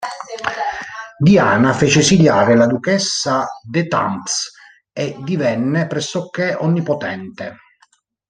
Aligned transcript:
Diana 1.19 1.73
fece 1.73 1.99
esiliare 1.99 2.55
la 2.55 2.65
duchessa 2.65 3.45
d'Étampes 3.61 4.49
e 4.91 5.15
divenne 5.19 5.85
pressoché 5.85 6.55
onnipotente. 6.55 7.57